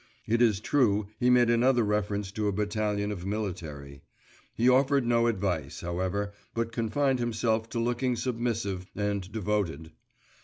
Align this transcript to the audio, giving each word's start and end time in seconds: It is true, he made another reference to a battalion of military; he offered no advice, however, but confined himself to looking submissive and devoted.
It 0.25 0.41
is 0.41 0.59
true, 0.59 1.09
he 1.19 1.29
made 1.29 1.51
another 1.51 1.83
reference 1.83 2.31
to 2.31 2.47
a 2.47 2.51
battalion 2.51 3.11
of 3.11 3.23
military; 3.23 4.01
he 4.55 4.67
offered 4.67 5.05
no 5.05 5.27
advice, 5.27 5.81
however, 5.81 6.33
but 6.55 6.71
confined 6.71 7.19
himself 7.19 7.69
to 7.69 7.79
looking 7.79 8.15
submissive 8.15 8.87
and 8.95 9.31
devoted. 9.31 9.91